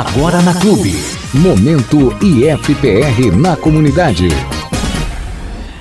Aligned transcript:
Agora 0.00 0.40
na 0.40 0.54
Clube. 0.54 0.94
Momento 1.34 2.16
IFPR 2.24 3.36
na 3.36 3.54
comunidade. 3.54 4.28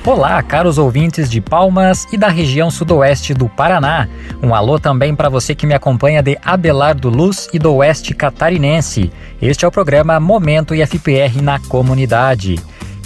Olá, 0.06 0.44
caros 0.44 0.78
ouvintes 0.78 1.30
de 1.30 1.40
Palmas 1.40 2.06
e 2.12 2.18
da 2.18 2.28
região 2.28 2.70
sudoeste 2.70 3.34
do 3.34 3.48
Paraná. 3.48 4.10
Um 4.44 4.54
alô 4.54 4.78
também 4.78 5.16
para 5.16 5.30
você 5.30 5.56
que 5.56 5.66
me 5.66 5.74
acompanha 5.74 6.22
de 6.22 6.38
Abelardo 6.44 7.08
Luz 7.08 7.48
e 7.54 7.58
do 7.58 7.74
Oeste 7.76 8.14
Catarinense. 8.14 9.10
Este 9.42 9.64
é 9.64 9.68
o 9.70 9.72
programa 9.72 10.20
Momento 10.20 10.76
IFPR 10.76 11.42
na 11.42 11.58
comunidade 11.58 12.60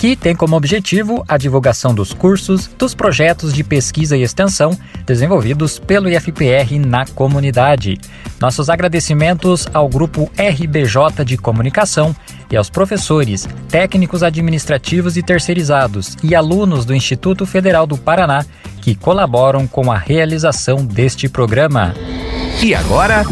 que 0.04 0.18
tem 0.18 0.36
como 0.36 0.58
objetivo 0.58 1.24
a 1.30 1.38
divulgação 1.38 1.96
dos 1.96 2.12
cursos, 2.12 2.68
dos 2.78 2.94
projetos 2.94 3.54
de 3.54 3.64
pesquisa 3.64 4.18
e 4.18 4.22
extensão 4.22 4.78
desenvolvidos 5.06 5.80
pelo 5.80 6.10
IFPR 6.10 6.78
na 6.78 7.06
comunidade. 7.06 7.98
Nossos 8.38 8.70
agradecimentos 8.70 9.66
ao 9.74 9.88
grupo 9.88 10.30
RBJ 10.38 11.24
de 11.24 11.38
Comunicação 11.38 12.14
e 12.52 12.58
aos 12.58 12.70
professores, 12.70 13.48
técnicos 13.70 14.24
administrativos 14.24 15.16
e 15.16 15.24
terceirizados 15.24 16.18
e 16.22 16.36
alunos 16.36 16.84
do 16.84 16.94
Instituto 16.94 17.46
Federal 17.46 17.88
do 17.88 17.98
Paraná 17.98 18.44
que 18.82 18.96
colaboram 18.96 19.66
com 19.66 19.90
a 19.90 19.98
realização 19.98 20.86
deste 20.86 21.30
programa. 21.30 21.94
E 22.62 22.76
agora, 22.76 23.24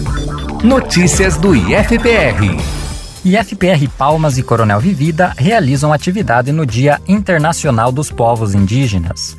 notícias 0.64 1.36
do 1.36 1.54
IFPR. 1.54 2.81
IFPR 3.24 3.88
Palmas 4.00 4.40
e 4.40 4.44
Coronel 4.44 4.80
Vivida 4.80 5.32
realizam 5.38 5.94
atividade 5.94 6.52
no 6.52 6.66
Dia 6.66 7.00
Internacional 7.08 7.92
dos 7.92 8.10
Povos 8.10 8.56
Indígenas. 8.56 9.38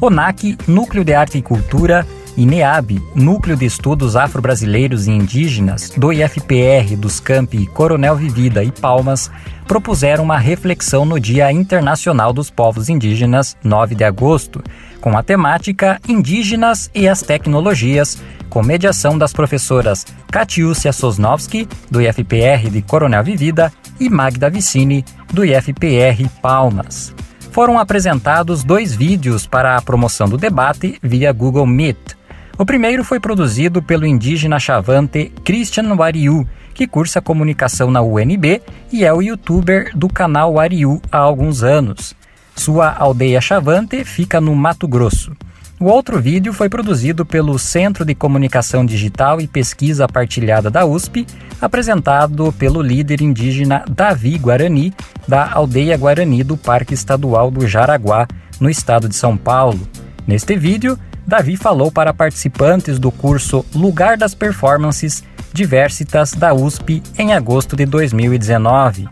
ONAC, 0.00 0.56
Núcleo 0.68 1.04
de 1.04 1.14
Arte 1.14 1.38
e 1.38 1.42
Cultura, 1.42 2.06
e 2.36 2.44
NEAB, 2.44 3.02
Núcleo 3.14 3.56
de 3.56 3.64
Estudos 3.64 4.16
Afro-Brasileiros 4.16 5.06
e 5.06 5.10
Indígenas, 5.10 5.90
do 5.96 6.12
IFPR 6.12 6.96
dos 6.96 7.20
Campi 7.20 7.66
Coronel 7.66 8.16
Vivida 8.16 8.62
e 8.64 8.70
Palmas, 8.70 9.30
propuseram 9.66 10.24
uma 10.24 10.38
reflexão 10.38 11.04
no 11.04 11.18
Dia 11.18 11.50
Internacional 11.50 12.32
dos 12.32 12.50
Povos 12.50 12.88
Indígenas, 12.88 13.56
9 13.62 13.94
de 13.94 14.04
agosto, 14.04 14.62
com 15.00 15.16
a 15.16 15.22
temática 15.22 16.00
Indígenas 16.08 16.90
e 16.94 17.08
as 17.08 17.22
Tecnologias, 17.22 18.22
com 18.48 18.62
mediação 18.62 19.16
das 19.16 19.32
professoras 19.32 20.06
Katiúcia 20.30 20.92
Sosnovski, 20.92 21.68
do 21.90 22.00
IFPR 22.00 22.70
de 22.70 22.82
Coronel 22.82 23.24
Vivida, 23.24 23.72
e 23.98 24.08
Magda 24.08 24.50
Vicini, 24.50 25.04
do 25.32 25.44
IFPR 25.44 26.28
Palmas. 26.42 27.14
Foram 27.50 27.78
apresentados 27.78 28.64
dois 28.64 28.94
vídeos 28.94 29.46
para 29.46 29.76
a 29.76 29.82
promoção 29.82 30.28
do 30.28 30.36
debate 30.36 30.98
via 31.02 31.32
Google 31.32 31.66
Meet. 31.66 32.16
O 32.56 32.64
primeiro 32.64 33.02
foi 33.02 33.18
produzido 33.18 33.82
pelo 33.82 34.06
indígena 34.06 34.60
chavante 34.60 35.32
Christian 35.44 35.92
Wariu, 35.96 36.46
que 36.72 36.86
cursa 36.86 37.20
comunicação 37.20 37.90
na 37.90 38.00
UNB 38.00 38.62
e 38.92 39.04
é 39.04 39.12
o 39.12 39.20
youtuber 39.20 39.90
do 39.96 40.08
canal 40.08 40.54
Wariu 40.54 41.02
há 41.10 41.18
alguns 41.18 41.64
anos. 41.64 42.14
Sua 42.54 42.94
aldeia 42.96 43.40
chavante 43.40 44.04
fica 44.04 44.40
no 44.40 44.54
Mato 44.54 44.86
Grosso. 44.86 45.36
O 45.80 45.86
outro 45.86 46.20
vídeo 46.20 46.52
foi 46.52 46.68
produzido 46.68 47.26
pelo 47.26 47.58
Centro 47.58 48.04
de 48.04 48.14
Comunicação 48.14 48.86
Digital 48.86 49.40
e 49.40 49.48
Pesquisa 49.48 50.06
Partilhada 50.06 50.70
da 50.70 50.86
USP, 50.86 51.26
apresentado 51.60 52.52
pelo 52.52 52.80
líder 52.80 53.20
indígena 53.20 53.84
Davi 53.90 54.38
Guarani, 54.38 54.94
da 55.26 55.50
aldeia 55.52 55.96
Guarani 55.96 56.44
do 56.44 56.56
Parque 56.56 56.94
Estadual 56.94 57.50
do 57.50 57.66
Jaraguá, 57.66 58.28
no 58.60 58.70
estado 58.70 59.08
de 59.08 59.16
São 59.16 59.36
Paulo. 59.36 59.80
Neste 60.24 60.56
vídeo, 60.56 60.96
Davi 61.26 61.56
falou 61.56 61.90
para 61.90 62.12
participantes 62.12 62.98
do 62.98 63.10
curso 63.10 63.64
Lugar 63.74 64.16
das 64.16 64.34
Performances 64.34 65.22
Diversitas 65.52 66.32
da 66.32 66.52
USP 66.52 67.02
em 67.16 67.32
agosto 67.32 67.76
de 67.76 67.86
2019. 67.86 69.08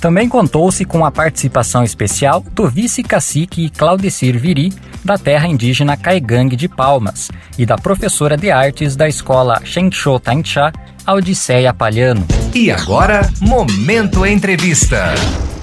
Também 0.00 0.28
contou-se 0.28 0.84
com 0.84 1.02
a 1.04 1.10
participação 1.10 1.82
especial 1.82 2.44
do 2.52 2.68
vice-cacique 2.68 3.70
Claudecir 3.70 4.38
Viri, 4.38 4.70
da 5.02 5.16
terra 5.16 5.48
indígena 5.48 5.96
Caigangue 5.96 6.56
de 6.56 6.68
Palmas, 6.68 7.30
e 7.58 7.64
da 7.64 7.78
professora 7.78 8.36
de 8.36 8.50
artes 8.50 8.96
da 8.96 9.08
escola 9.08 9.62
Shenshou 9.64 10.20
Tancha, 10.20 10.70
Audiceia 11.06 11.72
Palhano. 11.72 12.26
E 12.54 12.70
agora, 12.70 13.26
Momento 13.40 14.26
Entrevista. 14.26 15.14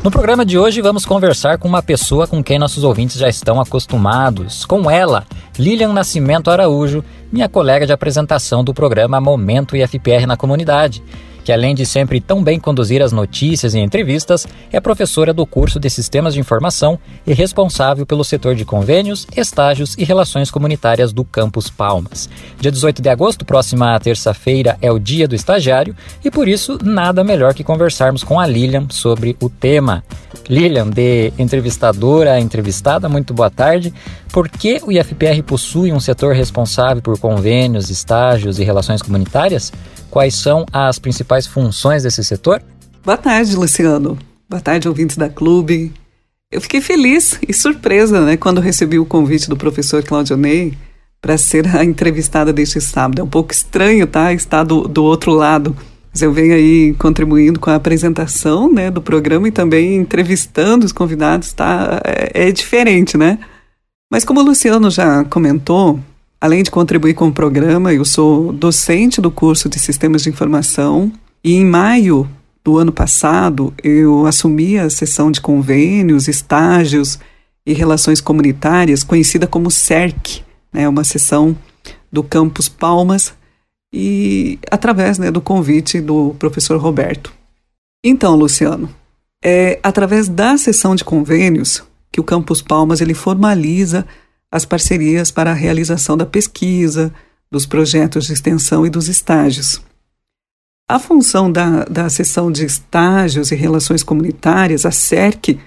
No 0.03 0.09
programa 0.09 0.43
de 0.43 0.57
hoje 0.57 0.81
vamos 0.81 1.05
conversar 1.05 1.59
com 1.59 1.67
uma 1.67 1.83
pessoa 1.83 2.25
com 2.25 2.43
quem 2.43 2.57
nossos 2.57 2.83
ouvintes 2.83 3.17
já 3.17 3.29
estão 3.29 3.61
acostumados. 3.61 4.65
Com 4.65 4.89
ela, 4.89 5.27
Lilian 5.59 5.93
Nascimento 5.93 6.49
Araújo, 6.49 7.03
minha 7.31 7.47
colega 7.47 7.85
de 7.85 7.93
apresentação 7.93 8.63
do 8.63 8.73
programa 8.73 9.21
Momento 9.21 9.77
IFPR 9.77 10.25
na 10.25 10.35
comunidade 10.35 11.03
que 11.43 11.51
além 11.51 11.75
de 11.75 11.85
sempre 11.85 12.19
tão 12.19 12.43
bem 12.43 12.59
conduzir 12.59 13.01
as 13.01 13.11
notícias 13.11 13.73
e 13.73 13.79
entrevistas, 13.79 14.47
é 14.71 14.79
professora 14.79 15.33
do 15.33 15.45
curso 15.45 15.79
de 15.79 15.89
Sistemas 15.89 16.33
de 16.33 16.39
Informação 16.39 16.99
e 17.25 17.33
responsável 17.33 18.05
pelo 18.05 18.23
setor 18.23 18.55
de 18.55 18.65
convênios, 18.65 19.27
estágios 19.35 19.95
e 19.97 20.03
relações 20.03 20.51
comunitárias 20.51 21.11
do 21.13 21.23
Campus 21.23 21.69
Palmas. 21.69 22.29
Dia 22.59 22.71
18 22.71 23.01
de 23.01 23.09
agosto, 23.09 23.45
próxima 23.45 23.99
terça-feira, 23.99 24.77
é 24.81 24.91
o 24.91 24.99
Dia 24.99 25.27
do 25.27 25.35
Estagiário 25.35 25.95
e 26.23 26.29
por 26.29 26.47
isso 26.47 26.77
nada 26.83 27.23
melhor 27.23 27.53
que 27.53 27.63
conversarmos 27.63 28.23
com 28.23 28.39
a 28.39 28.47
Lilian 28.47 28.87
sobre 28.89 29.35
o 29.41 29.49
tema. 29.49 30.03
Lilian, 30.49 30.89
de 30.89 31.31
entrevistadora 31.37 32.33
a 32.33 32.39
entrevistada, 32.39 33.07
muito 33.07 33.33
boa 33.33 33.49
tarde. 33.49 33.93
Por 34.31 34.47
que 34.47 34.79
o 34.85 34.91
IFPR 34.91 35.43
possui 35.45 35.91
um 35.91 35.99
setor 35.99 36.33
responsável 36.33 37.01
por 37.01 37.19
convênios, 37.19 37.89
estágios 37.89 38.59
e 38.59 38.63
relações 38.63 39.01
comunitárias? 39.01 39.73
Quais 40.09 40.35
são 40.35 40.65
as 40.71 40.97
principais 40.97 41.45
funções 41.45 42.03
desse 42.03 42.23
setor? 42.23 42.63
Boa 43.03 43.17
tarde, 43.17 43.55
Luciano. 43.57 44.17
Boa 44.49 44.61
tarde, 44.61 44.87
ouvintes 44.87 45.17
da 45.17 45.27
Clube. 45.27 45.91
Eu 46.49 46.61
fiquei 46.61 46.79
feliz 46.79 47.37
e 47.45 47.53
surpresa 47.53 48.21
né, 48.21 48.37
quando 48.37 48.61
recebi 48.61 48.97
o 48.97 49.05
convite 49.05 49.49
do 49.49 49.57
professor 49.57 50.01
Claudio 50.01 50.37
Ney 50.37 50.77
para 51.21 51.37
ser 51.37 51.67
a 51.75 51.83
entrevistada 51.83 52.53
deste 52.53 52.79
sábado. 52.79 53.19
É 53.19 53.23
um 53.23 53.29
pouco 53.29 53.51
estranho, 53.51 54.07
tá? 54.07 54.31
Estar 54.31 54.63
do, 54.63 54.87
do 54.87 55.03
outro 55.03 55.33
lado. 55.33 55.75
Mas 56.09 56.21
eu 56.21 56.31
venho 56.31 56.53
aí 56.53 56.93
contribuindo 56.97 57.59
com 57.59 57.69
a 57.69 57.75
apresentação 57.75 58.71
né, 58.71 58.89
do 58.89 59.01
programa 59.01 59.49
e 59.49 59.51
também 59.51 59.97
entrevistando 59.97 60.85
os 60.85 60.93
convidados, 60.93 61.51
tá? 61.51 62.01
É, 62.05 62.47
é 62.47 62.51
diferente, 62.51 63.17
né? 63.17 63.37
Mas 64.11 64.25
como 64.25 64.41
o 64.41 64.43
Luciano 64.43 64.91
já 64.91 65.23
comentou, 65.25 65.99
Além 66.41 66.63
de 66.63 66.71
contribuir 66.71 67.13
com 67.13 67.27
o 67.27 67.31
programa, 67.31 67.93
eu 67.93 68.03
sou 68.03 68.51
docente 68.51 69.21
do 69.21 69.29
curso 69.29 69.69
de 69.69 69.77
Sistemas 69.77 70.23
de 70.23 70.29
Informação 70.29 71.11
e 71.43 71.53
em 71.53 71.63
maio 71.63 72.27
do 72.63 72.79
ano 72.79 72.91
passado 72.91 73.71
eu 73.83 74.25
assumi 74.25 74.79
a 74.79 74.89
seção 74.89 75.29
de 75.29 75.39
convênios, 75.39 76.27
estágios 76.27 77.19
e 77.63 77.73
relações 77.73 78.19
comunitárias, 78.19 79.03
conhecida 79.03 79.45
como 79.45 79.69
CERC, 79.69 80.41
né, 80.73 80.89
uma 80.89 81.03
seção 81.03 81.55
do 82.11 82.23
campus 82.23 82.67
Palmas 82.67 83.35
e 83.93 84.57
através 84.71 85.19
né, 85.19 85.29
do 85.29 85.41
convite 85.41 86.01
do 86.01 86.35
professor 86.39 86.81
Roberto. 86.81 87.31
Então, 88.03 88.35
Luciano, 88.35 88.89
é 89.45 89.79
através 89.83 90.27
da 90.27 90.57
seção 90.57 90.95
de 90.95 91.03
convênios 91.03 91.83
que 92.11 92.19
o 92.19 92.23
campus 92.23 92.61
Palmas 92.61 93.01
ele 93.01 93.13
formaliza 93.13 94.05
as 94.51 94.65
parcerias 94.65 95.31
para 95.31 95.51
a 95.51 95.55
realização 95.55 96.17
da 96.17 96.25
pesquisa, 96.25 97.13
dos 97.49 97.65
projetos 97.65 98.25
de 98.25 98.33
extensão 98.33 98.85
e 98.85 98.89
dos 98.89 99.07
estágios. 99.07 99.81
A 100.89 100.99
função 100.99 101.49
da, 101.49 101.85
da 101.85 102.09
seção 102.09 102.51
de 102.51 102.65
estágios 102.65 103.51
e 103.51 103.55
relações 103.55 104.03
comunitárias, 104.03 104.85
a 104.85 104.91
SERC, 104.91 105.57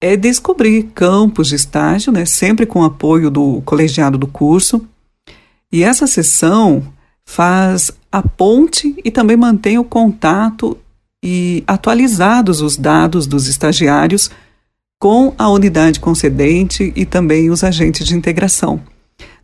é 0.00 0.16
descobrir 0.16 0.84
campos 0.94 1.48
de 1.48 1.54
estágio, 1.54 2.12
né, 2.12 2.24
sempre 2.24 2.66
com 2.66 2.82
apoio 2.82 3.30
do 3.30 3.62
colegiado 3.62 4.18
do 4.18 4.26
curso. 4.26 4.84
E 5.72 5.84
essa 5.84 6.06
seção 6.06 6.82
faz 7.24 7.92
a 8.10 8.22
ponte 8.22 8.96
e 9.04 9.10
também 9.10 9.36
mantém 9.36 9.78
o 9.78 9.84
contato 9.84 10.76
e 11.22 11.62
atualizados 11.66 12.60
os 12.60 12.76
dados 12.76 13.26
dos 13.26 13.46
estagiários 13.46 14.30
com 14.98 15.32
a 15.38 15.48
unidade 15.48 16.00
concedente 16.00 16.92
e 16.96 17.06
também 17.06 17.50
os 17.50 17.62
agentes 17.62 18.06
de 18.06 18.16
integração. 18.16 18.80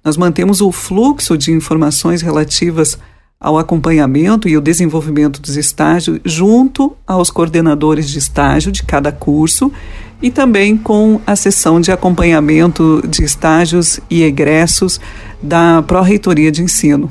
Nós 0.04 0.16
mantemos 0.16 0.60
o 0.60 0.72
fluxo 0.72 1.38
de 1.38 1.52
informações 1.52 2.22
relativas 2.22 2.98
ao 3.40 3.58
acompanhamento 3.58 4.48
e 4.48 4.56
o 4.56 4.60
desenvolvimento 4.60 5.40
dos 5.40 5.56
estágios 5.56 6.18
junto 6.24 6.96
aos 7.06 7.30
coordenadores 7.30 8.08
de 8.08 8.18
estágio 8.18 8.72
de 8.72 8.82
cada 8.82 9.12
curso 9.12 9.72
e 10.20 10.30
também 10.30 10.76
com 10.76 11.20
a 11.26 11.36
sessão 11.36 11.80
de 11.80 11.92
acompanhamento 11.92 13.02
de 13.06 13.22
estágios 13.22 14.00
e 14.10 14.22
egressos 14.22 15.00
da 15.42 15.82
Pró-Reitoria 15.82 16.50
de 16.50 16.62
Ensino. 16.62 17.10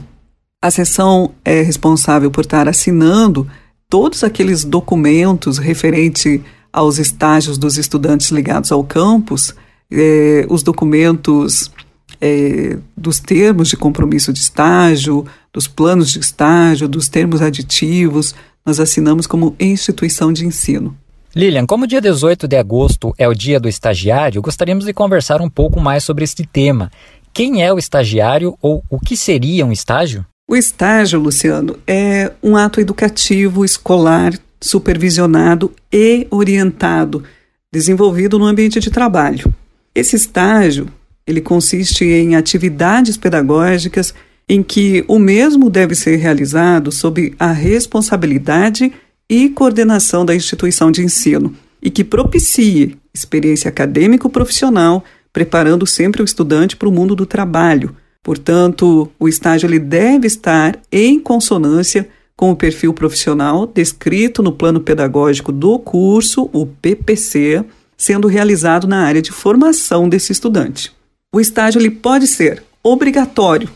A 0.62 0.72
sessão 0.72 1.31
é 1.45 1.62
responsável 1.62 2.31
por 2.31 2.42
estar 2.42 2.68
assinando 2.68 3.48
todos 3.90 4.24
aqueles 4.24 4.63
documentos 4.63 5.57
referentes 5.57 6.42
aos 6.73 6.97
estágios 6.97 7.57
dos 7.57 7.77
estudantes 7.77 8.31
ligados 8.31 8.71
ao 8.71 8.83
campus, 8.83 9.55
eh, 9.91 10.45
os 10.49 10.63
documentos 10.63 11.71
é, 12.19 12.77
dos 12.95 13.19
termos 13.19 13.67
de 13.67 13.77
compromisso 13.77 14.31
de 14.31 14.39
estágio, 14.39 15.25
dos 15.51 15.67
planos 15.67 16.11
de 16.11 16.19
estágio, 16.19 16.87
dos 16.87 17.07
termos 17.09 17.41
aditivos, 17.41 18.33
nós 18.65 18.79
assinamos 18.79 19.27
como 19.27 19.55
instituição 19.59 20.31
de 20.31 20.45
ensino. 20.45 20.97
Lilian, 21.35 21.65
como 21.65 21.83
o 21.83 21.87
dia 21.87 21.99
18 21.99 22.47
de 22.47 22.55
agosto 22.55 23.13
é 23.17 23.27
o 23.27 23.33
dia 23.33 23.59
do 23.59 23.67
estagiário, 23.67 24.41
gostaríamos 24.41 24.85
de 24.85 24.93
conversar 24.93 25.41
um 25.41 25.49
pouco 25.49 25.81
mais 25.81 26.03
sobre 26.03 26.23
este 26.23 26.45
tema. 26.45 26.91
Quem 27.33 27.63
é 27.63 27.73
o 27.73 27.79
estagiário 27.79 28.55
ou 28.61 28.83
o 28.89 28.99
que 28.99 29.17
seria 29.17 29.65
um 29.65 29.71
estágio? 29.71 30.25
O 30.47 30.55
estágio, 30.55 31.19
Luciano, 31.19 31.77
é 31.87 32.31
um 32.41 32.55
ato 32.55 32.79
educativo, 32.79 33.65
escolar, 33.65 34.33
supervisionado 34.63 35.74
e 35.92 36.25
orientado, 36.31 37.24
desenvolvido 37.71 38.39
no 38.39 38.45
ambiente 38.45 38.80
de 38.80 38.89
trabalho. 38.89 39.54
Esse 39.94 40.15
estágio, 40.15 40.88
ele 41.27 41.42
consiste 41.42 42.06
em 42.06 42.36
atividades 42.36 43.18
pedagógicas 43.18 44.13
em 44.48 44.63
que 44.63 45.04
o 45.07 45.19
mesmo 45.19 45.69
deve 45.69 45.95
ser 45.95 46.15
realizado 46.15 46.92
sob 46.92 47.33
a 47.38 47.51
responsabilidade 47.51 48.92
e 49.30 49.50
coordenação 49.50 50.25
da 50.25 50.33
instituição 50.33 50.92
de 50.92 51.04
ensino 51.04 51.54
e 51.81 51.89
que 51.89 52.04
propicie 52.04 52.98
experiência 53.13 53.68
acadêmico-profissional, 53.68 55.04
preparando 55.33 55.86
sempre 55.86 56.21
o 56.21 56.25
estudante 56.25 56.77
para 56.77 56.88
o 56.88 56.92
mundo 56.92 57.16
do 57.16 57.25
trabalho. 57.25 57.95
Portanto, 58.21 59.12
o 59.19 59.27
estágio 59.27 59.68
ele 59.68 59.80
deve 59.80 60.27
estar 60.27 60.80
em 60.89 61.19
consonância 61.19 62.07
com 62.35 62.51
o 62.51 62.56
perfil 62.56 62.94
profissional 62.94 63.65
descrito 63.68 64.41
no 64.41 64.51
plano 64.51 64.80
pedagógico 64.80 65.51
do 65.51 65.77
curso, 65.80 66.50
o 66.51 66.65
PPC, 66.65 67.63
sendo 67.95 68.27
realizado 68.27 68.88
na 68.88 69.06
área 69.06 69.21
de 69.21 69.31
formação 69.31 70.09
desse 70.09 70.31
estudante. 70.31 70.91
O 71.33 71.39
estágio 71.39 71.80
ele 71.80 71.91
pode 71.91 72.27
ser 72.27 72.63
obrigatório, 72.83 73.69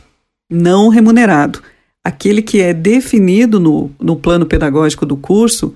não 0.50 0.90
remunerado, 0.90 1.62
aquele 2.04 2.42
que 2.42 2.62
é 2.62 2.74
definido 2.74 3.60
no, 3.60 3.92
no 4.00 4.16
plano 4.16 4.46
pedagógico 4.46 5.06
do 5.06 5.18
curso 5.18 5.74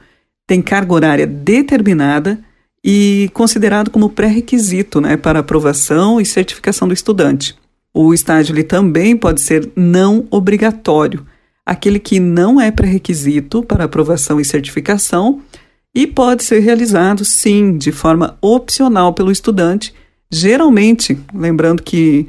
tem 0.47 0.61
carga 0.61 0.93
horária 0.93 1.27
determinada 1.27 2.39
e 2.83 3.29
considerado 3.33 3.89
como 3.89 4.09
pré-requisito 4.09 4.99
né, 4.99 5.15
para 5.15 5.39
aprovação 5.39 6.19
e 6.19 6.25
certificação 6.25 6.87
do 6.87 6.93
estudante. 6.93 7.55
O 7.93 8.13
estágio 8.13 8.53
ele 8.53 8.63
também 8.63 9.15
pode 9.15 9.41
ser 9.41 9.71
não 9.75 10.25
obrigatório, 10.31 11.25
aquele 11.65 11.99
que 11.99 12.19
não 12.19 12.59
é 12.59 12.71
pré-requisito 12.71 13.63
para 13.63 13.85
aprovação 13.85 14.39
e 14.39 14.45
certificação 14.45 15.41
e 15.93 16.07
pode 16.07 16.43
ser 16.43 16.59
realizado, 16.59 17.25
sim, 17.25 17.77
de 17.77 17.91
forma 17.91 18.37
opcional 18.41 19.13
pelo 19.13 19.31
estudante, 19.31 19.93
geralmente, 20.31 21.19
lembrando 21.33 21.83
que 21.83 22.27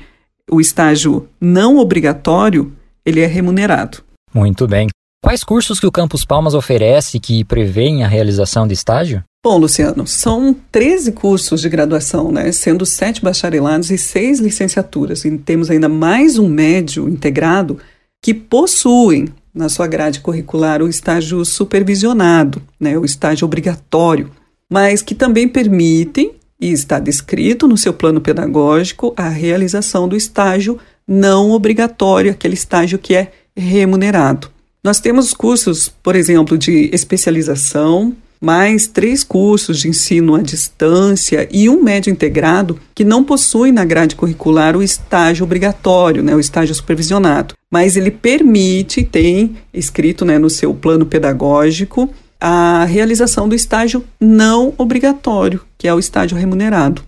o 0.51 0.61
estágio 0.61 1.29
não 1.41 1.79
obrigatório 1.79 2.73
ele 3.05 3.21
é 3.21 3.27
remunerado. 3.27 4.03
Muito 4.35 4.67
bem. 4.67 4.89
Quais 5.25 5.45
cursos 5.45 5.79
que 5.79 5.87
o 5.87 5.93
Campus 5.93 6.25
Palmas 6.25 6.53
oferece 6.53 7.21
que 7.21 7.45
prevêem 7.45 8.03
a 8.03 8.09
realização 8.09 8.67
de 8.67 8.75
estágio? 8.75 9.23
Bom, 9.45 9.57
Luciano, 9.57 10.07
são 10.07 10.55
13 10.73 11.13
cursos 11.13 11.61
de 11.61 11.69
graduação, 11.69 12.33
né, 12.33 12.51
sendo 12.51 12.85
sete 12.85 13.23
bacharelados 13.23 13.91
e 13.91 13.99
seis 13.99 14.41
licenciaturas. 14.41 15.25
E 15.25 15.39
temos 15.39 15.71
ainda 15.71 15.89
mais 15.89 16.39
um 16.39 16.49
médio 16.49 17.09
integrado 17.09 17.79
que 18.23 18.33
possuem 18.33 19.29
na 19.53 19.69
sua 19.69 19.87
grade 19.87 20.21
curricular 20.21 20.81
o 20.81 20.89
estágio 20.89 21.45
supervisionado, 21.45 22.63
né, 22.81 22.97
o 22.97 23.05
estágio 23.05 23.45
obrigatório, 23.45 24.31
mas 24.71 25.03
que 25.03 25.15
também 25.15 25.49
permitem, 25.49 26.33
e 26.59 26.71
está 26.71 27.01
descrito 27.01 27.67
no 27.67 27.77
seu 27.77 27.93
plano 27.93 28.21
pedagógico, 28.21 29.13
a 29.17 29.29
realização 29.29 30.09
do 30.09 30.17
estágio 30.17 30.79
não 31.07 31.51
obrigatório, 31.51 32.31
aquele 32.31 32.55
estágio 32.55 32.99
que 32.99 33.15
é 33.15 33.33
remunerado. 33.57 34.49
Nós 34.83 35.01
temos 35.01 35.35
cursos, 35.35 35.89
por 35.89 36.17
exemplo, 36.17 36.57
de 36.57 36.89
especialização, 36.93 38.15
mais 38.43 38.89
três 38.89 39.23
cursos 39.23 39.79
de 39.79 39.89
ensino 39.89 40.35
à 40.35 40.43
distância 40.43 41.49
e 41.53 41.71
um 41.71 41.81
médio 41.81 42.11
integrado 42.11 42.79
que 42.93 43.05
não 43.05 43.23
possuem 43.23 43.71
na 43.71 43.85
grade 43.85 44.17
curricular 44.17 44.77
o 44.77 44.83
estágio 44.83 45.45
obrigatório, 45.45 46.25
né, 46.25 46.35
o 46.35 46.41
estágio 46.41 46.75
supervisionado, 46.75 47.55
mas 47.71 47.97
ele 47.97 48.11
permite, 48.11 49.05
tem 49.05 49.57
escrito 49.73 50.25
né, 50.25 50.41
no 50.41 50.51
seu 50.51 50.75
plano 50.75 51.07
pedagógico, 51.07 52.13
a 52.41 52.85
realização 52.85 53.49
do 53.49 53.55
estágio 53.55 54.05
não 54.21 54.75
obrigatório, 54.77 55.61
que 55.79 55.87
é 55.87 55.95
o 55.95 56.01
estágio 56.01 56.37
remunerado. 56.37 57.01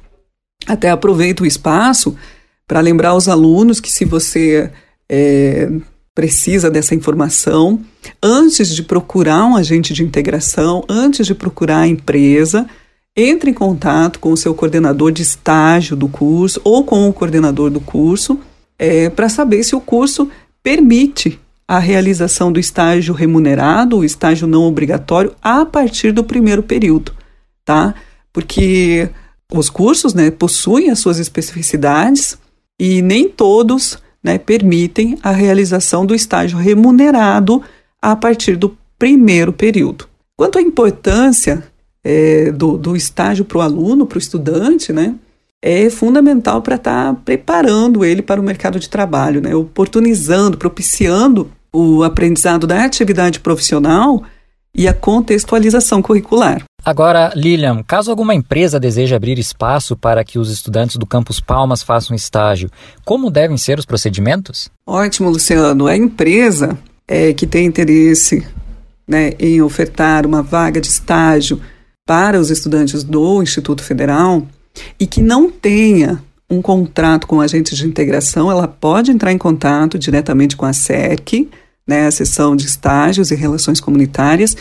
Até 0.65 0.89
aproveito 0.89 1.41
o 1.41 1.47
espaço 1.47 2.17
para 2.69 2.81
lembrar 2.81 3.11
aos 3.11 3.27
alunos 3.27 3.81
que 3.81 3.91
se 3.91 4.05
você 4.05 4.71
é, 5.09 5.69
precisa 6.15 6.71
dessa 6.71 6.95
informação, 6.95 7.81
antes 8.23 8.69
de 8.69 8.83
procurar 8.83 9.45
um 9.47 9.57
agente 9.57 9.93
de 9.93 10.05
integração, 10.05 10.85
antes 10.89 11.27
de 11.27 11.35
procurar 11.35 11.81
a 11.81 11.89
empresa, 11.89 12.67
entre 13.17 13.51
em 13.51 13.55
contato 13.55 14.19
com 14.19 14.33
o 14.33 14.37
seu 14.37 14.55
coordenador 14.55 15.11
de 15.13 15.23
estágio 15.23 15.97
do 15.97 16.09
curso 16.09 16.61
ou 16.65 16.85
com 16.85 17.09
o 17.09 17.13
coordenador 17.13 17.71
do 17.71 17.81
curso 17.81 18.39
é, 18.79 19.09
para 19.09 19.29
saber 19.29 19.63
se 19.63 19.77
o 19.77 19.81
curso 19.81 20.29
permite 20.63 21.39
a 21.67 21.79
realização 21.79 22.53
do 22.53 22.61
estágio 22.61 23.15
remunerado, 23.15 23.99
o 23.99 24.05
estágio 24.05 24.47
não 24.47 24.65
obrigatório, 24.65 25.35
a 25.43 25.65
partir 25.65 26.13
do 26.13 26.23
primeiro 26.23 26.63
período, 26.63 27.13
tá? 27.65 27.95
Porque 28.33 29.09
os 29.53 29.71
cursos 29.71 30.13
né, 30.13 30.31
possuem 30.31 30.91
as 30.91 30.99
suas 30.99 31.19
especificidades, 31.19 32.37
e 32.79 33.01
nem 33.03 33.29
todos 33.29 33.99
né, 34.25 34.39
permitem 34.39 35.19
a 35.23 35.31
realização 35.31 36.07
do 36.07 36.15
estágio 36.15 36.57
remunerado 36.57 37.63
a 38.01 38.17
partir 38.17 38.57
do 38.57 38.77
primeiro 38.99 39.53
período. 39.53 40.09
Quanto 40.35 40.59
à 40.59 40.63
importância 40.63 41.63
é, 42.03 42.51
do, 42.51 42.79
do 42.79 42.97
estágio 42.97 43.45
para 43.45 43.59
o 43.59 43.61
aluno, 43.61 44.07
para 44.07 44.17
o 44.17 44.21
estudante, 44.21 44.93
né, 44.93 45.15
é 45.63 45.89
fundamental 45.91 46.63
para 46.63 46.77
estar 46.77 47.15
tá 47.15 47.21
preparando 47.25 48.05
ele 48.05 48.23
para 48.23 48.41
o 48.41 48.45
mercado 48.45 48.81
de 48.81 48.89
trabalho, 48.89 49.41
né, 49.41 49.55
oportunizando, 49.55 50.57
propiciando 50.57 51.51
o 51.73 52.03
aprendizado 52.03 52.67
da 52.67 52.85
atividade 52.85 53.41
profissional 53.41 54.23
e 54.75 54.89
a 54.89 54.95
contextualização 54.95 56.01
curricular. 56.01 56.65
Agora, 56.85 57.33
Lilian, 57.35 57.83
caso 57.83 58.11
alguma 58.11 58.35
empresa 58.35 58.79
deseje 58.79 59.15
abrir 59.15 59.39
espaço 59.39 59.97
para 59.97 60.23
que 60.23 60.39
os 60.39 60.51
estudantes 60.51 60.97
do 60.97 61.07
Campus 61.07 61.41
Palmas 61.41 61.83
façam 61.83 62.15
estágio, 62.15 62.71
como 63.05 63.31
devem 63.31 63.57
ser 63.57 63.79
os 63.79 63.87
procedimentos? 63.87 64.69
Ótimo, 64.87 65.31
Luciano. 65.31 65.87
A 65.87 65.97
empresa 65.97 66.79
é, 67.09 67.33
que 67.33 67.47
tem 67.47 67.65
interesse 67.65 68.47
né, 69.09 69.33
em 69.39 69.63
ofertar 69.63 70.27
uma 70.27 70.43
vaga 70.43 70.81
de 70.81 70.89
estágio 70.89 71.61
para 72.07 72.39
os 72.39 72.51
estudantes 72.51 73.03
do 73.03 73.43
Instituto 73.43 73.83
Federal 73.83 74.47
e 75.01 75.07
que 75.07 75.23
não 75.23 75.51
tenha 75.51 76.23
um 76.51 76.61
contrato 76.61 77.27
com 77.27 77.41
agentes 77.41 77.79
de 77.79 77.87
integração, 77.87 78.51
ela 78.51 78.69
pode 78.69 79.11
entrar 79.11 79.33
em 79.33 79.39
contato 79.39 79.99
diretamente 79.99 80.57
com 80.57 80.67
a 80.67 80.73
SERC, 80.73 81.49
né, 81.87 82.07
a 82.07 82.11
seção 82.11 82.55
de 82.55 82.67
estágios 82.67 83.31
e 83.31 83.35
relações 83.35 83.81
comunitárias, 83.81 84.55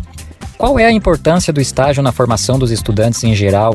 Qual 0.56 0.78
é 0.78 0.84
a 0.84 0.92
importância 0.92 1.52
do 1.52 1.60
estágio 1.60 2.00
na 2.00 2.12
formação 2.12 2.60
dos 2.60 2.70
estudantes 2.70 3.24
em 3.24 3.34
geral 3.34 3.74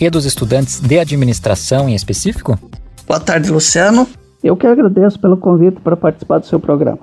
e 0.00 0.08
dos 0.08 0.24
estudantes 0.24 0.80
de 0.80 0.98
administração 0.98 1.86
em 1.86 1.94
específico? 1.94 2.58
Boa 3.06 3.20
tarde, 3.20 3.50
Luciano. 3.50 4.08
Eu 4.42 4.56
que 4.56 4.66
agradeço 4.66 5.20
pelo 5.20 5.36
convite 5.36 5.78
para 5.82 5.98
participar 5.98 6.38
do 6.38 6.46
seu 6.46 6.58
programa. 6.58 7.00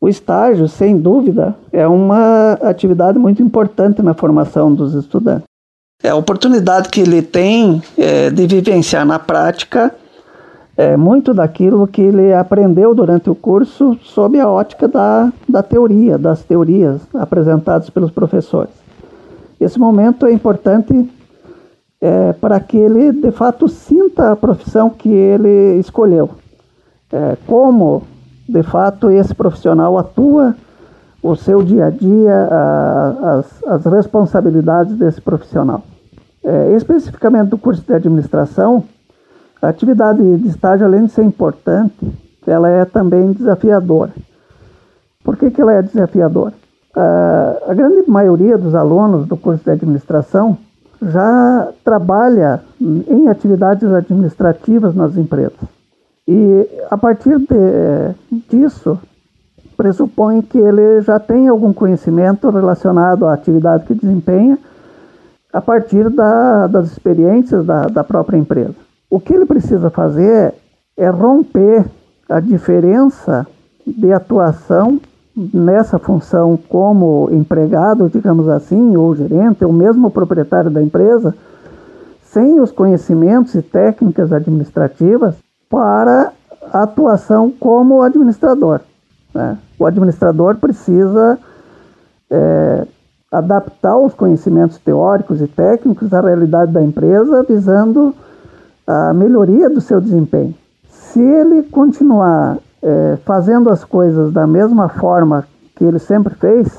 O 0.00 0.08
estágio, 0.08 0.66
sem 0.68 0.96
dúvida, 0.96 1.54
é 1.70 1.86
uma 1.86 2.52
atividade 2.62 3.18
muito 3.18 3.42
importante 3.42 4.00
na 4.00 4.14
formação 4.14 4.72
dos 4.72 4.94
estudantes. 4.94 5.44
É 6.02 6.08
a 6.08 6.16
oportunidade 6.16 6.88
que 6.88 7.02
ele 7.02 7.20
tem 7.20 7.82
é, 7.98 8.30
de 8.30 8.46
vivenciar 8.46 9.04
na 9.04 9.18
prática 9.18 9.94
é, 10.76 10.96
muito 10.96 11.32
daquilo 11.32 11.86
que 11.86 12.02
ele 12.02 12.34
aprendeu 12.34 12.94
durante 12.94 13.30
o 13.30 13.34
curso 13.34 13.98
sob 14.02 14.38
a 14.38 14.48
ótica 14.48 14.86
da, 14.86 15.32
da 15.48 15.62
teoria, 15.62 16.18
das 16.18 16.42
teorias 16.42 17.00
apresentadas 17.14 17.88
pelos 17.88 18.10
professores. 18.10 18.74
Esse 19.58 19.78
momento 19.78 20.26
é 20.26 20.32
importante 20.32 21.10
é, 22.00 22.34
para 22.34 22.60
que 22.60 22.76
ele, 22.76 23.10
de 23.10 23.30
fato, 23.30 23.68
sinta 23.68 24.32
a 24.32 24.36
profissão 24.36 24.90
que 24.90 25.08
ele 25.08 25.78
escolheu. 25.78 26.30
É, 27.10 27.36
como, 27.46 28.02
de 28.46 28.62
fato, 28.62 29.10
esse 29.10 29.34
profissional 29.34 29.96
atua, 29.96 30.54
o 31.22 31.34
seu 31.34 31.62
dia 31.62 31.86
a 31.86 31.90
dia, 31.90 32.48
a, 32.50 33.38
as, 33.38 33.64
as 33.64 33.86
responsabilidades 33.86 34.94
desse 34.96 35.22
profissional. 35.22 35.82
É, 36.44 36.74
especificamente 36.76 37.48
do 37.48 37.58
curso 37.58 37.82
de 37.82 37.94
administração, 37.94 38.84
a 39.60 39.68
atividade 39.68 40.22
de 40.38 40.48
estágio, 40.48 40.86
além 40.86 41.06
de 41.06 41.12
ser 41.12 41.22
importante, 41.22 41.94
ela 42.46 42.68
é 42.68 42.84
também 42.84 43.32
desafiadora. 43.32 44.12
Por 45.24 45.36
que, 45.36 45.50
que 45.50 45.60
ela 45.60 45.72
é 45.72 45.82
desafiadora? 45.82 46.54
a 47.68 47.74
grande 47.74 48.08
maioria 48.08 48.56
dos 48.56 48.74
alunos 48.74 49.26
do 49.26 49.36
curso 49.36 49.62
de 49.62 49.70
administração 49.70 50.56
já 51.02 51.68
trabalha 51.84 52.62
em 52.80 53.28
atividades 53.28 53.92
administrativas 53.92 54.94
nas 54.94 55.14
empresas. 55.16 55.58
E 56.26 56.66
a 56.90 56.96
partir 56.96 57.38
de, 57.38 58.40
disso, 58.48 58.98
pressupõe 59.76 60.40
que 60.40 60.56
ele 60.56 61.02
já 61.02 61.20
tem 61.20 61.48
algum 61.48 61.72
conhecimento 61.72 62.48
relacionado 62.48 63.26
à 63.26 63.34
atividade 63.34 63.84
que 63.84 63.94
desempenha 63.94 64.58
a 65.52 65.60
partir 65.60 66.08
da, 66.08 66.66
das 66.66 66.90
experiências 66.90 67.64
da, 67.64 67.86
da 67.86 68.02
própria 68.02 68.38
empresa. 68.38 68.85
O 69.08 69.20
que 69.20 69.32
ele 69.32 69.46
precisa 69.46 69.90
fazer 69.90 70.54
é 70.96 71.08
romper 71.08 71.84
a 72.28 72.40
diferença 72.40 73.46
de 73.86 74.12
atuação 74.12 75.00
nessa 75.36 75.98
função 75.98 76.58
como 76.68 77.28
empregado, 77.30 78.08
digamos 78.08 78.48
assim, 78.48 78.96
ou 78.96 79.14
gerente, 79.14 79.64
ou 79.64 79.72
mesmo 79.72 80.10
proprietário 80.10 80.70
da 80.70 80.82
empresa, 80.82 81.34
sem 82.22 82.58
os 82.60 82.72
conhecimentos 82.72 83.54
e 83.54 83.62
técnicas 83.62 84.32
administrativas 84.32 85.36
para 85.68 86.32
a 86.72 86.82
atuação 86.82 87.50
como 87.50 88.02
administrador. 88.02 88.80
Né? 89.34 89.58
O 89.78 89.86
administrador 89.86 90.56
precisa 90.56 91.38
é, 92.30 92.86
adaptar 93.30 93.96
os 93.98 94.14
conhecimentos 94.14 94.78
teóricos 94.78 95.40
e 95.40 95.46
técnicos 95.46 96.12
à 96.12 96.20
realidade 96.20 96.72
da 96.72 96.82
empresa, 96.82 97.42
visando 97.42 98.14
a 98.86 99.12
melhoria 99.12 99.68
do 99.68 99.80
seu 99.80 100.00
desempenho. 100.00 100.54
Se 100.88 101.20
ele 101.20 101.62
continuar 101.64 102.58
é, 102.82 103.16
fazendo 103.24 103.70
as 103.70 103.84
coisas 103.84 104.32
da 104.32 104.46
mesma 104.46 104.88
forma 104.88 105.46
que 105.74 105.84
ele 105.84 105.98
sempre 105.98 106.34
fez, 106.34 106.78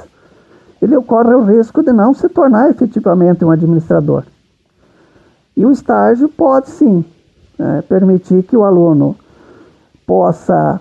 ele 0.81 0.95
corre 1.01 1.33
o 1.33 1.43
risco 1.43 1.83
de 1.83 1.91
não 1.91 2.13
se 2.13 2.29
tornar 2.29 2.69
efetivamente 2.69 3.43
um 3.43 3.51
administrador. 3.51 4.23
E 5.55 5.65
o 5.65 5.71
estágio 5.71 6.29
pode 6.29 6.69
sim 6.69 7.03
é, 7.59 7.81
permitir 7.81 8.43
que 8.43 8.55
o 8.55 8.63
aluno 8.63 9.15
possa 10.05 10.79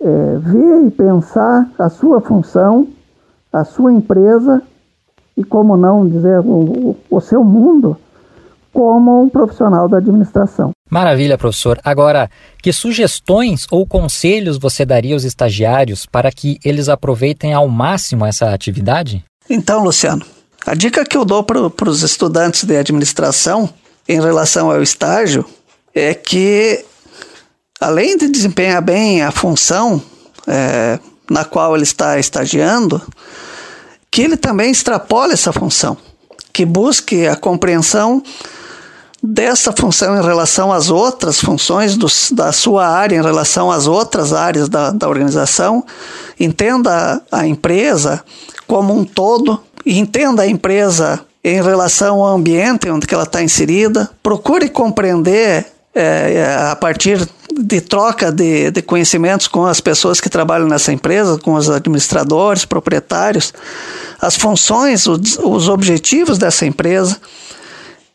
é, 0.00 0.36
ver 0.38 0.86
e 0.86 0.90
pensar 0.90 1.68
a 1.78 1.88
sua 1.88 2.20
função, 2.20 2.88
a 3.52 3.62
sua 3.64 3.92
empresa 3.92 4.62
e, 5.36 5.44
como 5.44 5.76
não 5.76 6.08
dizer, 6.08 6.40
o, 6.40 6.96
o 7.10 7.20
seu 7.20 7.44
mundo 7.44 7.96
como 8.76 9.22
um 9.22 9.28
profissional 9.30 9.88
da 9.88 9.96
administração. 9.96 10.70
Maravilha, 10.90 11.38
professor. 11.38 11.80
Agora, 11.82 12.28
que 12.62 12.74
sugestões 12.74 13.66
ou 13.70 13.86
conselhos 13.86 14.58
você 14.58 14.84
daria 14.84 15.14
aos 15.14 15.24
estagiários 15.24 16.04
para 16.04 16.30
que 16.30 16.58
eles 16.62 16.90
aproveitem 16.90 17.54
ao 17.54 17.68
máximo 17.68 18.26
essa 18.26 18.52
atividade? 18.52 19.24
Então, 19.48 19.82
Luciano, 19.82 20.26
a 20.66 20.74
dica 20.74 21.06
que 21.06 21.16
eu 21.16 21.24
dou 21.24 21.42
para 21.42 21.88
os 21.88 22.02
estudantes 22.02 22.64
de 22.64 22.76
administração 22.76 23.66
em 24.06 24.20
relação 24.20 24.70
ao 24.70 24.82
estágio 24.82 25.42
é 25.94 26.12
que, 26.12 26.84
além 27.80 28.18
de 28.18 28.28
desempenhar 28.28 28.82
bem 28.82 29.22
a 29.22 29.30
função 29.30 30.02
é, 30.46 30.98
na 31.30 31.46
qual 31.46 31.74
ele 31.74 31.84
está 31.84 32.18
estagiando, 32.18 33.00
que 34.10 34.20
ele 34.20 34.36
também 34.36 34.70
extrapole 34.70 35.32
essa 35.32 35.50
função, 35.50 35.96
que 36.52 36.66
busque 36.66 37.26
a 37.26 37.36
compreensão 37.36 38.22
dessa 39.26 39.72
função 39.72 40.16
em 40.16 40.24
relação 40.24 40.72
às 40.72 40.88
outras 40.88 41.40
funções 41.40 41.96
do, 41.96 42.06
da 42.32 42.52
sua 42.52 42.86
área, 42.86 43.16
em 43.16 43.22
relação 43.22 43.70
às 43.70 43.88
outras 43.88 44.32
áreas 44.32 44.68
da, 44.68 44.92
da 44.92 45.08
organização, 45.08 45.84
entenda 46.38 47.20
a, 47.30 47.46
empresa 47.46 48.22
como 48.66 48.94
um 48.94 49.04
todo, 49.04 49.60
entenda 49.84 50.42
a 50.42 50.46
empresa 50.46 51.20
em 51.42 51.60
relação 51.60 52.22
ao 52.22 52.36
ambiente 52.36 52.88
onde 52.88 53.06
ela 53.12 53.24
está 53.24 53.42
inserida, 53.42 54.08
procure 54.22 54.68
compreender 54.68 55.66
é, 55.94 56.32
é, 56.34 56.70
a 56.70 56.76
partir 56.76 57.28
de 57.58 57.80
troca 57.80 58.30
de, 58.30 58.70
de 58.70 58.82
conhecimentos 58.82 59.48
com 59.48 59.64
as 59.64 59.80
pessoas 59.80 60.20
que 60.20 60.28
trabalham 60.28 60.68
nessa 60.68 60.92
empresa, 60.92 61.38
com 61.38 61.54
os 61.54 61.68
administradores, 61.68 62.64
proprietários, 62.64 63.52
as 64.20 64.36
funções, 64.36 65.06
os, 65.06 65.38
os 65.38 65.68
objetivos 65.68 66.38
dessa 66.38 66.66
empresa 66.66 67.16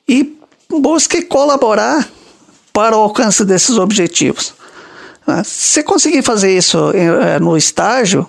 e 0.07 0.40
busque 0.79 1.23
colaborar 1.23 2.07
para 2.71 2.95
o 2.95 3.01
alcance 3.01 3.43
desses 3.43 3.77
objetivos. 3.77 4.53
Ah, 5.27 5.43
se 5.43 5.83
conseguir 5.83 6.23
fazer 6.23 6.55
isso 6.55 6.91
eh, 6.93 7.39
no 7.39 7.55
estágio, 7.55 8.27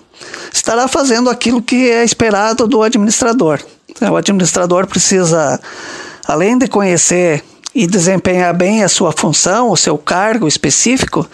estará 0.53 0.87
fazendo 0.87 1.29
aquilo 1.29 1.61
que 1.61 1.89
é 1.89 2.03
esperado 2.03 2.67
do 2.67 2.83
administrador. 2.83 3.59
O 4.01 4.15
administrador 4.15 4.87
precisa, 4.87 5.59
além 6.25 6.57
de 6.57 6.67
conhecer 6.67 7.43
e 7.73 7.87
desempenhar 7.87 8.53
bem 8.53 8.83
a 8.83 8.89
sua 8.89 9.11
função, 9.11 9.69
o 9.69 9.77
seu 9.77 9.97
cargo 9.97 10.47
específico, 10.47 11.27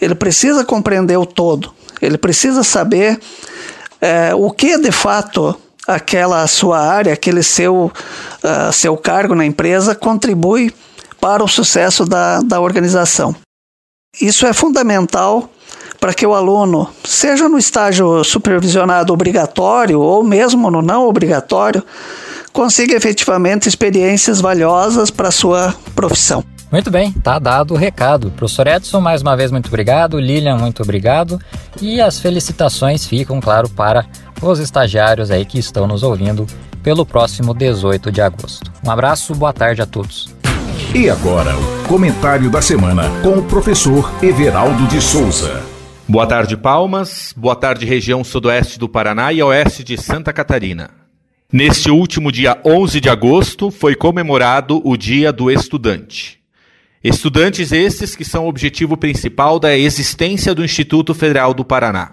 ele 0.00 0.14
precisa 0.14 0.64
compreender 0.64 1.16
o 1.16 1.26
todo. 1.26 1.72
Ele 2.00 2.16
precisa 2.16 2.62
saber 2.62 3.20
é, 4.00 4.34
o 4.34 4.50
que 4.50 4.78
de 4.78 4.90
fato 4.90 5.54
aquela 5.86 6.46
sua 6.46 6.78
área, 6.78 7.12
aquele 7.12 7.42
seu, 7.42 7.92
uh, 8.42 8.72
seu 8.72 8.96
cargo 8.96 9.34
na 9.34 9.44
empresa 9.44 9.94
contribui 9.94 10.72
para 11.20 11.42
o 11.42 11.48
sucesso 11.48 12.04
da, 12.04 12.40
da 12.40 12.60
organização. 12.60 13.34
Isso 14.20 14.46
é 14.46 14.52
fundamental 14.52 15.50
para 16.00 16.12
que 16.12 16.26
o 16.26 16.34
aluno, 16.34 16.90
seja 17.04 17.48
no 17.48 17.56
estágio 17.56 18.24
supervisionado 18.24 19.12
obrigatório 19.12 20.00
ou 20.00 20.24
mesmo 20.24 20.70
no 20.70 20.82
não 20.82 21.06
obrigatório, 21.06 21.82
consiga 22.52 22.94
efetivamente 22.94 23.68
experiências 23.68 24.40
valiosas 24.40 25.10
para 25.10 25.28
a 25.28 25.32
sua 25.32 25.74
profissão. 25.94 26.44
Muito 26.72 26.90
bem, 26.90 27.12
tá 27.12 27.38
dado 27.38 27.74
o 27.74 27.76
recado. 27.76 28.30
Professor 28.30 28.66
Edson, 28.66 28.98
mais 28.98 29.20
uma 29.20 29.36
vez, 29.36 29.52
muito 29.52 29.68
obrigado. 29.68 30.18
Lilian, 30.18 30.56
muito 30.56 30.82
obrigado. 30.82 31.38
E 31.82 32.00
as 32.00 32.18
felicitações 32.18 33.06
ficam, 33.06 33.42
claro, 33.42 33.68
para 33.68 34.06
os 34.40 34.58
estagiários 34.58 35.30
aí 35.30 35.44
que 35.44 35.58
estão 35.58 35.86
nos 35.86 36.02
ouvindo 36.02 36.46
pelo 36.82 37.04
próximo 37.04 37.52
18 37.52 38.10
de 38.10 38.22
agosto. 38.22 38.72
Um 38.82 38.90
abraço, 38.90 39.34
boa 39.34 39.52
tarde 39.52 39.82
a 39.82 39.86
todos. 39.86 40.34
E 40.94 41.10
agora, 41.10 41.54
o 41.54 41.86
comentário 41.86 42.50
da 42.50 42.62
semana 42.62 43.04
com 43.22 43.38
o 43.38 43.42
professor 43.42 44.10
Everaldo 44.22 44.86
de 44.86 45.00
Souza. 45.02 45.62
Boa 46.08 46.26
tarde, 46.26 46.56
Palmas. 46.56 47.34
Boa 47.36 47.54
tarde, 47.54 47.84
região 47.84 48.24
sudoeste 48.24 48.78
do 48.78 48.88
Paraná 48.88 49.30
e 49.30 49.42
oeste 49.42 49.84
de 49.84 50.00
Santa 50.00 50.32
Catarina. 50.32 50.88
Neste 51.52 51.90
último 51.90 52.32
dia 52.32 52.58
11 52.64 52.98
de 52.98 53.10
agosto 53.10 53.70
foi 53.70 53.94
comemorado 53.94 54.80
o 54.82 54.96
Dia 54.96 55.30
do 55.30 55.50
Estudante. 55.50 56.41
Estudantes 57.02 57.72
estes 57.72 58.14
que 58.14 58.24
são 58.24 58.44
o 58.44 58.48
objetivo 58.48 58.96
principal 58.96 59.58
da 59.58 59.76
existência 59.76 60.54
do 60.54 60.64
Instituto 60.64 61.12
Federal 61.14 61.52
do 61.52 61.64
Paraná. 61.64 62.12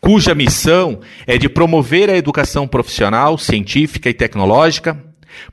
cuja 0.00 0.34
missão 0.34 1.00
é 1.26 1.36
de 1.36 1.48
promover 1.48 2.08
a 2.08 2.16
educação 2.16 2.66
profissional, 2.66 3.36
científica 3.36 4.08
e 4.08 4.14
tecnológica, 4.14 4.96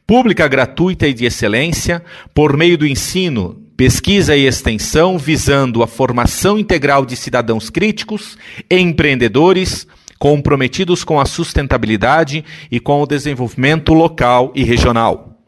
pública, 0.05 0.47
gratuita 0.47 1.07
e 1.07 1.13
de 1.13 1.25
excelência, 1.25 2.03
por 2.33 2.55
meio 2.55 2.77
do 2.77 2.85
ensino, 2.85 3.61
pesquisa 3.75 4.35
e 4.35 4.45
extensão, 4.45 5.17
visando 5.17 5.81
a 5.81 5.87
formação 5.87 6.59
integral 6.59 7.03
de 7.03 7.15
cidadãos 7.15 7.69
críticos 7.69 8.37
empreendedores 8.69 9.87
comprometidos 10.19 11.03
com 11.03 11.19
a 11.19 11.25
sustentabilidade 11.25 12.45
e 12.69 12.79
com 12.79 13.01
o 13.01 13.07
desenvolvimento 13.07 13.91
local 13.91 14.51
e 14.53 14.63
regional. 14.63 15.41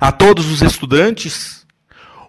A 0.00 0.10
todos 0.10 0.50
os 0.50 0.62
estudantes, 0.62 1.59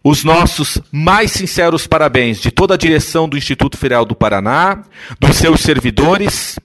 os 0.04 0.24
nossos 0.24 0.80
mais 0.92 1.32
sinceros 1.32 1.86
parabéns 1.86 2.40
de 2.40 2.50
toda 2.50 2.74
a 2.74 2.78
direção 2.78 3.30
do 3.30 3.38
Instituto 3.38 3.78
Federal 3.78 4.04
do 4.04 4.16
Paraná, 4.16 4.84
dos 5.20 5.38
seus 5.38 5.62
servidores, 5.62 6.58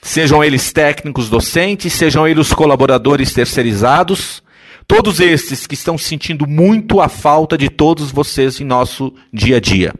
sejam 0.00 0.42
eles 0.42 0.72
técnicos 0.72 1.28
docentes, 1.28 1.92
sejam 1.92 2.28
eles 2.28 2.52
colaboradores 2.52 3.32
terceirizados, 3.32 4.42
todos 4.86 5.18
estes 5.18 5.66
que 5.66 5.74
estão 5.74 5.98
sentindo 5.98 6.46
muito 6.46 7.00
a 7.00 7.08
falta 7.08 7.58
de 7.58 7.68
todos 7.68 8.12
vocês 8.12 8.60
em 8.60 8.64
nosso 8.64 9.12
dia 9.32 9.56
a 9.56 9.60
dia. 9.60 9.92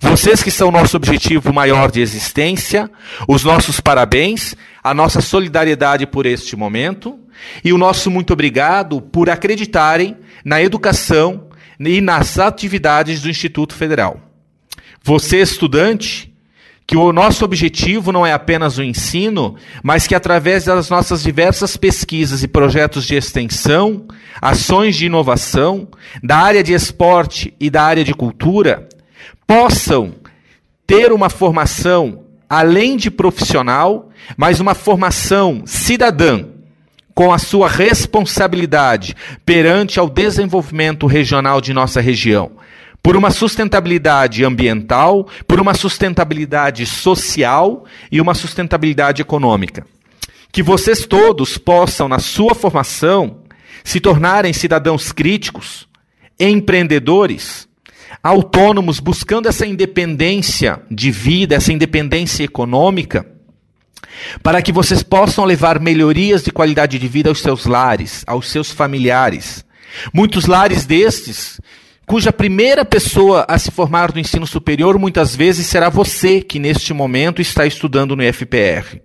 Vocês 0.00 0.42
que 0.42 0.50
são 0.50 0.72
nosso 0.72 0.96
objetivo 0.96 1.52
maior 1.52 1.92
de 1.92 2.00
existência, 2.00 2.90
os 3.28 3.44
nossos 3.44 3.80
parabéns, 3.80 4.56
a 4.82 4.92
nossa 4.92 5.20
solidariedade 5.20 6.06
por 6.06 6.26
este 6.26 6.56
momento 6.56 7.20
e 7.62 7.72
o 7.72 7.78
nosso 7.78 8.10
muito 8.10 8.32
obrigado 8.32 9.00
por 9.00 9.30
acreditarem 9.30 10.16
na 10.44 10.60
educação 10.60 11.45
e 11.78 12.00
nas 12.00 12.38
atividades 12.38 13.22
do 13.22 13.30
Instituto 13.30 13.74
Federal. 13.74 14.20
Você, 15.02 15.40
estudante, 15.40 16.32
que 16.86 16.96
o 16.96 17.12
nosso 17.12 17.44
objetivo 17.44 18.12
não 18.12 18.24
é 18.24 18.32
apenas 18.32 18.78
o 18.78 18.82
ensino, 18.82 19.56
mas 19.82 20.06
que 20.06 20.14
através 20.14 20.64
das 20.64 20.88
nossas 20.88 21.22
diversas 21.22 21.76
pesquisas 21.76 22.42
e 22.42 22.48
projetos 22.48 23.04
de 23.06 23.16
extensão, 23.16 24.06
ações 24.40 24.96
de 24.96 25.06
inovação, 25.06 25.88
da 26.22 26.38
área 26.38 26.62
de 26.62 26.72
esporte 26.72 27.52
e 27.58 27.68
da 27.68 27.82
área 27.82 28.04
de 28.04 28.14
cultura, 28.14 28.88
possam 29.46 30.14
ter 30.86 31.12
uma 31.12 31.28
formação 31.28 32.24
além 32.48 32.96
de 32.96 33.10
profissional, 33.10 34.10
mas 34.36 34.60
uma 34.60 34.74
formação 34.74 35.62
cidadã 35.66 36.55
com 37.16 37.32
a 37.32 37.38
sua 37.38 37.66
responsabilidade 37.66 39.16
perante 39.42 39.98
ao 39.98 40.06
desenvolvimento 40.06 41.06
regional 41.06 41.62
de 41.62 41.72
nossa 41.72 41.98
região, 41.98 42.52
por 43.02 43.16
uma 43.16 43.30
sustentabilidade 43.30 44.44
ambiental, 44.44 45.26
por 45.48 45.58
uma 45.58 45.72
sustentabilidade 45.72 46.84
social 46.84 47.86
e 48.12 48.20
uma 48.20 48.34
sustentabilidade 48.34 49.22
econômica. 49.22 49.86
Que 50.52 50.62
vocês 50.62 51.06
todos 51.06 51.56
possam, 51.56 52.06
na 52.06 52.18
sua 52.18 52.54
formação, 52.54 53.38
se 53.82 53.98
tornarem 53.98 54.52
cidadãos 54.52 55.10
críticos, 55.10 55.88
empreendedores, 56.38 57.66
autônomos, 58.22 59.00
buscando 59.00 59.48
essa 59.48 59.66
independência 59.66 60.82
de 60.90 61.10
vida, 61.10 61.54
essa 61.54 61.72
independência 61.72 62.44
econômica, 62.44 63.35
para 64.42 64.62
que 64.62 64.72
vocês 64.72 65.02
possam 65.02 65.44
levar 65.44 65.80
melhorias 65.80 66.42
de 66.42 66.50
qualidade 66.50 66.98
de 66.98 67.08
vida 67.08 67.28
aos 67.28 67.40
seus 67.40 67.66
lares, 67.66 68.22
aos 68.26 68.48
seus 68.48 68.70
familiares. 68.70 69.64
Muitos 70.12 70.46
lares 70.46 70.84
destes, 70.84 71.60
cuja 72.06 72.32
primeira 72.32 72.84
pessoa 72.84 73.44
a 73.48 73.58
se 73.58 73.70
formar 73.70 74.12
no 74.12 74.20
ensino 74.20 74.46
superior 74.46 74.98
muitas 74.98 75.34
vezes 75.34 75.66
será 75.66 75.88
você 75.88 76.40
que 76.40 76.58
neste 76.58 76.92
momento 76.92 77.40
está 77.40 77.66
estudando 77.66 78.16
no 78.16 78.22
IFPR. 78.22 79.00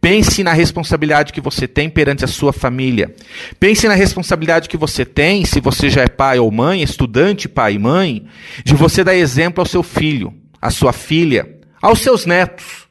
Pense 0.00 0.42
na 0.42 0.52
responsabilidade 0.52 1.32
que 1.32 1.40
você 1.40 1.66
tem 1.66 1.90
perante 1.90 2.24
a 2.24 2.28
sua 2.28 2.52
família. 2.52 3.14
Pense 3.58 3.86
na 3.88 3.94
responsabilidade 3.94 4.68
que 4.68 4.76
você 4.76 5.04
tem, 5.04 5.44
se 5.44 5.60
você 5.60 5.90
já 5.90 6.02
é 6.02 6.08
pai 6.08 6.38
ou 6.38 6.50
mãe, 6.50 6.82
estudante, 6.82 7.48
pai 7.48 7.74
e 7.74 7.78
mãe, 7.78 8.26
de 8.64 8.74
você 8.74 9.02
dar 9.02 9.14
exemplo 9.14 9.60
ao 9.60 9.66
seu 9.66 9.82
filho, 9.82 10.32
à 10.60 10.70
sua 10.70 10.92
filha, 10.92 11.58
aos 11.82 12.00
seus 12.00 12.24
netos. 12.24 12.89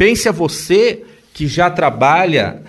Pense 0.00 0.26
a 0.30 0.32
você 0.32 1.02
que 1.34 1.46
já 1.46 1.68
trabalha 1.68 2.62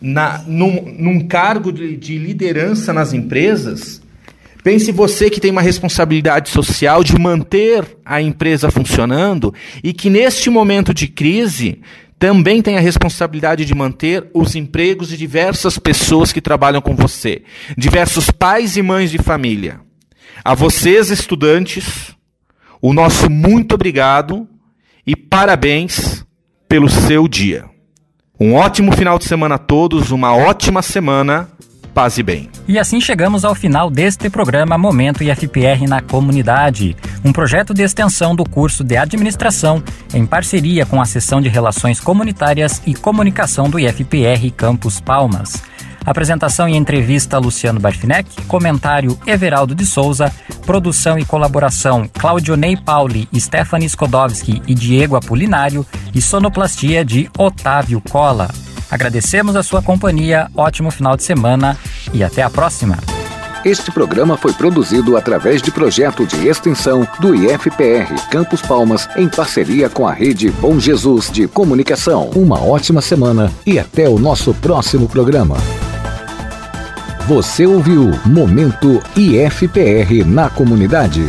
na, 0.00 0.44
num, 0.46 0.94
num 0.96 1.26
cargo 1.26 1.72
de, 1.72 1.96
de 1.96 2.16
liderança 2.16 2.92
nas 2.92 3.12
empresas. 3.12 4.00
Pense 4.62 4.92
você 4.92 5.28
que 5.28 5.40
tem 5.40 5.50
uma 5.50 5.60
responsabilidade 5.60 6.50
social 6.50 7.02
de 7.02 7.18
manter 7.18 7.84
a 8.04 8.22
empresa 8.22 8.70
funcionando 8.70 9.52
e 9.82 9.92
que 9.92 10.08
neste 10.08 10.48
momento 10.50 10.94
de 10.94 11.08
crise 11.08 11.80
também 12.16 12.62
tem 12.62 12.78
a 12.78 12.80
responsabilidade 12.80 13.64
de 13.64 13.74
manter 13.74 14.30
os 14.32 14.54
empregos 14.54 15.08
de 15.08 15.16
diversas 15.16 15.80
pessoas 15.80 16.30
que 16.30 16.40
trabalham 16.40 16.80
com 16.80 16.94
você, 16.94 17.42
diversos 17.76 18.30
pais 18.30 18.76
e 18.76 18.82
mães 18.82 19.10
de 19.10 19.18
família. 19.18 19.80
A 20.44 20.54
vocês, 20.54 21.10
estudantes, 21.10 22.14
o 22.80 22.92
nosso 22.92 23.28
muito 23.28 23.74
obrigado 23.74 24.46
e 25.04 25.16
parabéns 25.16 26.24
pelo 26.68 26.88
seu 26.88 27.26
dia. 27.26 27.64
Um 28.38 28.54
ótimo 28.54 28.92
final 28.92 29.18
de 29.18 29.24
semana 29.24 29.54
a 29.56 29.58
todos, 29.58 30.10
uma 30.10 30.34
ótima 30.36 30.82
semana 30.82 31.48
paz 31.98 32.16
e 32.16 32.22
bem. 32.22 32.48
E 32.68 32.78
assim 32.78 33.00
chegamos 33.00 33.44
ao 33.44 33.56
final 33.56 33.90
deste 33.90 34.30
programa 34.30 34.78
Momento 34.78 35.24
IFPR 35.24 35.84
na 35.88 36.00
Comunidade, 36.00 36.96
um 37.24 37.32
projeto 37.32 37.74
de 37.74 37.82
extensão 37.82 38.36
do 38.36 38.48
curso 38.48 38.84
de 38.84 38.96
administração 38.96 39.82
em 40.14 40.24
parceria 40.24 40.86
com 40.86 41.00
a 41.00 41.04
seção 41.04 41.40
de 41.40 41.48
Relações 41.48 41.98
Comunitárias 41.98 42.80
e 42.86 42.94
Comunicação 42.94 43.68
do 43.68 43.80
IFPR 43.80 44.48
Campus 44.56 45.00
Palmas. 45.00 45.60
Apresentação 46.06 46.68
e 46.68 46.76
entrevista 46.76 47.36
Luciano 47.36 47.80
Barfinec, 47.80 48.30
comentário 48.42 49.18
Everaldo 49.26 49.74
de 49.74 49.84
Souza, 49.84 50.32
produção 50.64 51.18
e 51.18 51.24
colaboração 51.24 52.08
Claudionei 52.12 52.76
Pauli, 52.76 53.28
Stephanie 53.34 53.88
Skodowski 53.88 54.62
e 54.68 54.72
Diego 54.72 55.16
Apolinário 55.16 55.84
e 56.14 56.22
sonoplastia 56.22 57.04
de 57.04 57.28
Otávio 57.36 58.00
Cola. 58.08 58.46
Agradecemos 58.90 59.56
a 59.56 59.62
sua 59.62 59.82
companhia, 59.82 60.50
ótimo 60.54 60.90
final 60.90 61.16
de 61.16 61.22
semana 61.22 61.76
e 62.12 62.24
até 62.24 62.42
a 62.42 62.50
próxima. 62.50 62.98
Este 63.64 63.90
programa 63.90 64.36
foi 64.36 64.52
produzido 64.52 65.16
através 65.16 65.60
de 65.60 65.70
projeto 65.70 66.24
de 66.24 66.46
extensão 66.46 67.06
do 67.20 67.34
IFPR 67.34 68.14
Campos 68.30 68.62
Palmas 68.62 69.08
em 69.16 69.28
parceria 69.28 69.90
com 69.90 70.06
a 70.06 70.12
rede 70.12 70.50
Bom 70.50 70.78
Jesus 70.78 71.30
de 71.30 71.48
Comunicação. 71.48 72.30
Uma 72.36 72.62
ótima 72.62 73.02
semana 73.02 73.52
e 73.66 73.78
até 73.78 74.08
o 74.08 74.18
nosso 74.18 74.54
próximo 74.54 75.08
programa. 75.08 75.56
Você 77.26 77.66
ouviu 77.66 78.10
Momento 78.24 79.02
IFPR 79.16 80.24
na 80.24 80.48
comunidade. 80.48 81.22